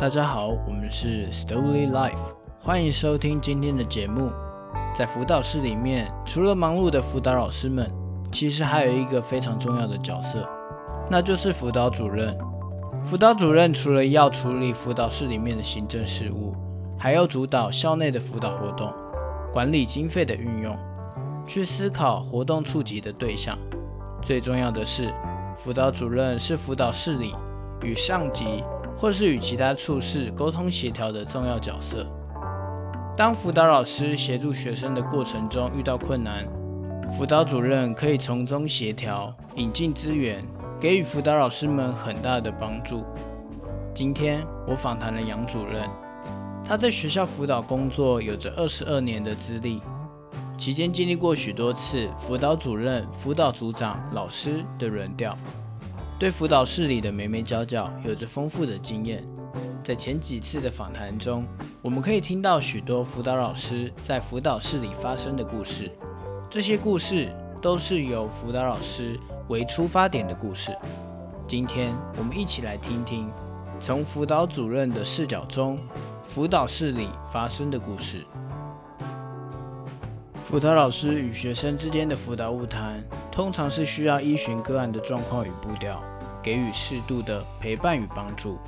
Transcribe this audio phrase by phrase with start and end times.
[0.00, 4.32] 大家好，我们是 Story Life，欢迎收听今天的节目。
[4.94, 7.86] 在辅导室里面，除了忙碌的辅导老师们，
[8.32, 10.48] 其实还有一个非常重要的角色，
[11.10, 12.34] 那就是辅导主任。
[13.04, 16.54] 辅导主任除了要处理辅导室里面的行政事务，
[16.98, 18.90] 还要主导校内的辅导活动，
[19.52, 20.74] 管理经费的运用，
[21.46, 23.54] 去思考活动触及的对象。
[24.22, 25.12] 最重要的是，
[25.58, 27.34] 辅导主任是辅导室里
[27.82, 28.64] 与上级
[29.00, 32.06] 或是与其他处室沟通协调的重要角色。
[33.16, 36.46] 当辅导老师协助学生的过程中遇到困难，
[37.06, 40.44] 辅导主任可以从中协调、引进资源，
[40.78, 43.06] 给予辅导老师们很大的帮助。
[43.94, 45.88] 今天我访谈了杨主任，
[46.62, 49.80] 他在学校辅导工作有着二十二年的资历，
[50.58, 55.34] 期间经历过许多次辅导主任、辅导组长、老师的轮调，
[56.20, 59.26] 对辅导室里的眉眉角角有着丰富的经验。
[59.82, 61.46] 在前几次的访谈中，
[61.80, 65.90] 我们可以听到许多辅导老师在辅导室里发生的故事。
[66.50, 69.18] 这些故事都是由辅导老师
[69.48, 70.76] 为出发点的故事。
[71.48, 73.32] 今天我们一起来听听，
[73.80, 75.78] 从辅导主任的视角中，
[76.22, 78.26] 辅导室里发生的故事。
[80.50, 86.02] 辅导老师与学生之间的辅导物谈，通常是需要依循个案的状况与步调，
[86.42, 88.58] 给予适度的陪伴与帮助。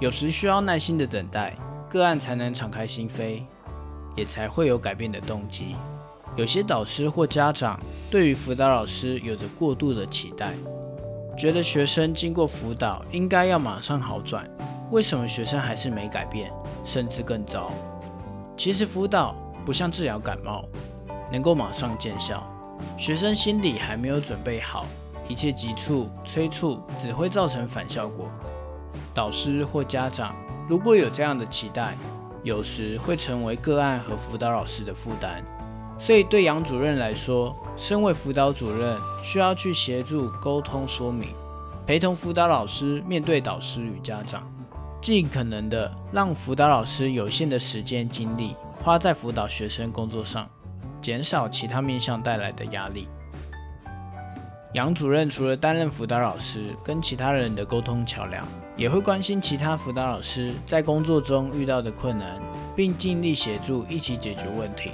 [0.00, 1.56] 有时需要耐心的等待，
[1.88, 3.44] 个案才能敞开心扉，
[4.16, 5.76] 也才会有改变的动机。
[6.34, 7.78] 有些导师或家长
[8.10, 10.52] 对于辅导老师有着过度的期待，
[11.38, 14.44] 觉得学生经过辅导应该要马上好转，
[14.90, 16.52] 为什么学生还是没改变，
[16.84, 17.70] 甚至更糟？
[18.56, 20.64] 其实辅导不像治疗感冒，
[21.32, 22.46] 能够马上见效。
[22.96, 24.86] 学生心里还没有准备好，
[25.26, 28.30] 一切急促催促只会造成反效果。
[29.14, 30.34] 导师或家长
[30.68, 31.96] 如果有这样的期待，
[32.42, 35.42] 有时会成为个案和辅导老师的负担。
[35.98, 41.28] 所以对杨主任来说，身为辅导主任，需要去协助沟通说明，
[41.86, 44.42] 陪同辅导老师面对导师与家长，
[45.00, 50.48] 尽可能的让辅导老师有限的时间精力花在辅导学生工作上，
[51.02, 53.08] 减少其他面向带来的压力。
[54.74, 62.40] 杨主任除了担任辅导老师跟其他人的沟通桥梁，也会关心其他辅导老师在工作中遇到的困难，
[62.74, 64.92] 并尽力协助一起解决问题。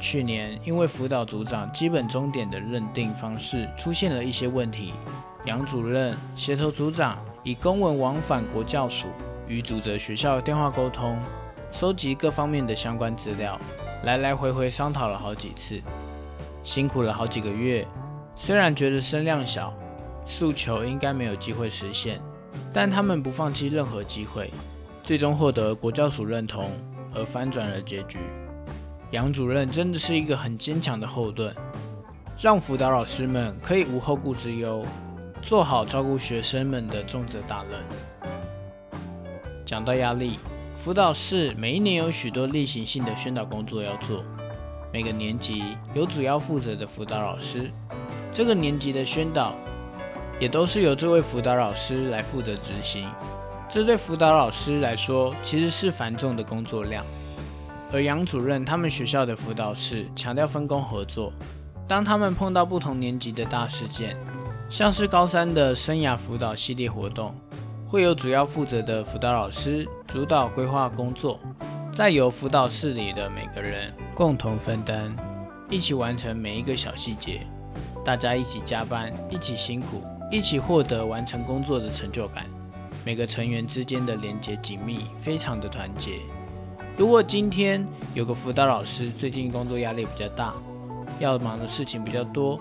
[0.00, 4.92] 去年因为辅导组长基本终点的认定方式出现了一些问题，
[5.44, 9.06] 杨主任协同组长以公文往返国教署
[9.46, 11.16] 与主责学校电话沟通，
[11.70, 13.56] 收集各方面的相关资料，
[14.02, 15.82] 来来回回商讨了好几次，
[16.62, 17.86] 辛苦了好几个月。
[18.36, 19.72] 虽然觉得声量小，
[20.24, 22.20] 诉求应该没有机会实现，
[22.72, 24.50] 但他们不放弃任何机会，
[25.02, 26.70] 最终获得国教署认同
[27.14, 28.18] 而翻转了结局。
[29.12, 31.54] 杨主任真的是一个很坚强的后盾，
[32.38, 34.84] 让辅导老师们可以无后顾之忧，
[35.40, 37.80] 做好照顾学生们的重责大任。
[39.64, 40.38] 讲到压力，
[40.76, 44.22] 辅导室每一年有许多例行性的宣导工作要做，
[44.92, 47.72] 每个年级有主要负责的辅导老师。
[48.30, 49.54] 这个年级的宣导
[50.38, 53.08] 也都是由这位辅导老师来负责执行，
[53.70, 57.04] 这对辅导老师来说其实是繁重的工作量。
[57.90, 61.32] 而杨主任他们学校的辅导室强调分工合作，
[61.88, 64.16] 当他们碰到不同年级的大事件，
[64.68, 67.34] 像是高三的生涯辅导系列活动，
[67.88, 71.38] 会有主要负责的辅导老师主导规划工作，
[71.92, 75.14] 再由辅导室里的每个人共同分担，
[75.70, 77.46] 一起完成每一个小细节。
[78.04, 80.02] 大家一起加班，一起辛苦，
[80.32, 82.44] 一起获得完成工作的成就感。
[83.04, 86.18] 每个成员之间的连接紧密，非常的团结。
[86.96, 90.54] 如果今天有个辅导老师最近工作压力比较大，
[91.20, 92.58] 要忙的事情比较多，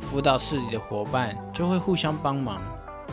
[0.00, 2.62] 辅导室里的伙伴就会互相帮忙。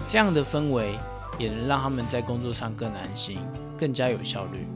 [0.07, 0.93] 这样的氛围
[1.37, 3.37] 也能让他们在工作上更安心，
[3.77, 4.67] 更加有效率。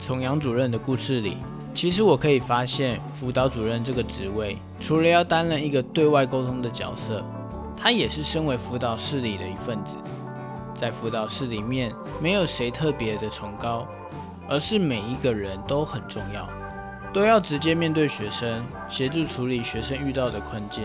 [0.00, 1.36] 从杨主任的故事里。
[1.74, 7.22] 其实我可以发现，辅导主任这个职位，除了要担任一个对外沟通的角色，
[7.76, 9.98] 他也是身为辅导室里的一份子。
[10.74, 13.86] 在辅导室里面，没有谁特别的崇高，
[14.48, 16.48] 而是每一个人都很重要，
[17.12, 20.84] 都要直接面对学生，协助处理学生遇到的困境。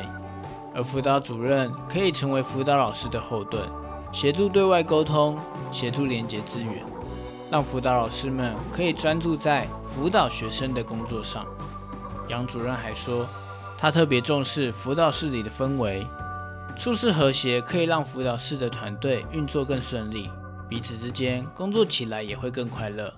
[0.75, 3.63] 而辅导主任可以成为辅导老师的后盾，
[4.12, 5.40] 协助对外沟通，
[5.72, 6.84] 协助连接资源。
[7.50, 11.46] 让辅导老师们可以专注在辅导学生的工作上。
[12.30, 13.25] 杨主任还说，
[13.78, 16.08] 他特别重视辅导室里的氛围，
[16.78, 20.30] 处事和谐可以让辅导室的团队运作更顺利，
[20.69, 23.14] 彼此之间工作起来也会更快乐。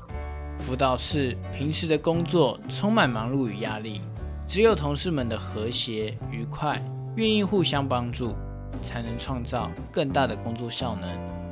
[0.57, 4.01] 辅导室平时的工作充满忙碌与压力，
[4.47, 6.83] 只有同事们的和谐愉快，
[7.15, 8.33] 愿意互相帮助，
[8.81, 11.09] 才能创造更大的工作效能，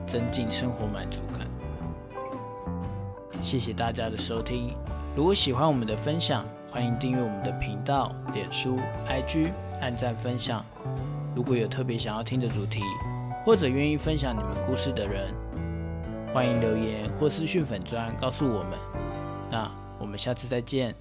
[0.07, 1.47] 增进生活满足感。
[3.41, 4.73] 谢谢大家的收听。
[5.15, 8.79] 如果喜欢我们的分享，欢迎订阅我们的频道、脸书、
[9.09, 9.51] IG，
[9.81, 10.65] 按赞分享。
[11.35, 12.81] 如果有特别想要听的主题，
[13.45, 15.33] 或者愿意分享你们故事的人，
[16.33, 18.77] 欢迎留言或私讯粉砖告诉我们。
[19.49, 19.69] 那
[19.99, 20.95] 我们下次再见。